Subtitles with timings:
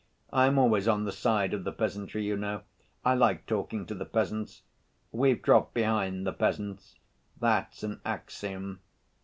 [0.33, 2.63] I am always on the side of the peasantry, you know.
[3.05, 4.63] I like talking to the peasants....
[5.11, 8.79] We've dropped behind the peasants—that's an axiom.